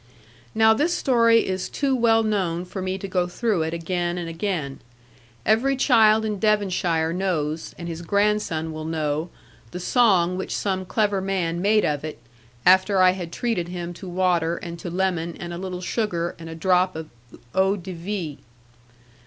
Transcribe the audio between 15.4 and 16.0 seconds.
a little